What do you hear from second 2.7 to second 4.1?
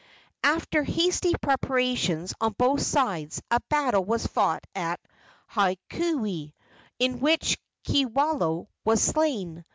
sides a battle